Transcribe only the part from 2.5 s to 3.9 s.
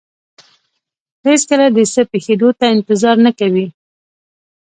ته انتظار نه کوي.